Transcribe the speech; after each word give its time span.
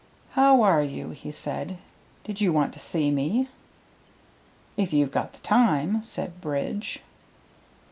"How 0.31 0.63
are 0.63 0.81
you?" 0.81 1.11
he 1.11 1.29
said. 1.29 1.77
"Did 2.23 2.41
you 2.41 2.51
want 2.51 2.73
to 2.73 2.79
see 2.79 3.11
me?" 3.11 3.49
"If 4.75 4.93
you've 4.93 5.11
got 5.11 5.33
the 5.33 5.39
time," 5.41 6.01
said 6.01 6.41
Bridge. 6.41 7.01